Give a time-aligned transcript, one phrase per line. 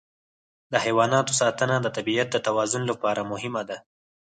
[0.71, 3.77] د حیواناتو ساتنه د طبیعت د توازن لپاره مهمه ده.